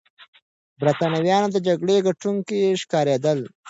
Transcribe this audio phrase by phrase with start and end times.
[0.79, 3.39] برتانويان د جګړې ګټونکي ښکارېدل.